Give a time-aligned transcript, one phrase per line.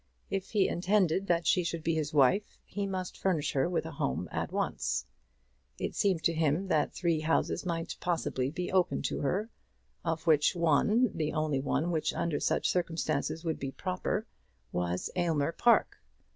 [0.31, 3.91] If he intended that she should be his wife, he must furnish her with a
[3.91, 5.05] home at once.
[5.77, 9.51] It seemed to him that three houses might possibly be open to her,
[10.03, 14.25] of which one, the only one which under such circumstances would be proper,
[14.71, 15.99] was Aylmer Park.